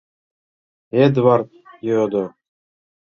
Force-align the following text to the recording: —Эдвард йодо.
—Эдвард 1.03 1.49
йодо. 1.87 2.25